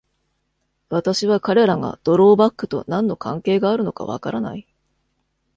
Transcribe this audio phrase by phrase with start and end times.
[0.89, 4.67] 私は彼らが「ドローバック」と何の関係があるのか分からない?!